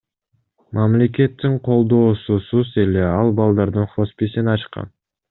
Мамлекеттин 0.77 1.57
колдоосусуз 1.67 2.71
эле 2.85 3.05
ал 3.11 3.31
балдардын 3.41 3.87
хосписин 3.93 4.51
ачкан. 4.57 4.91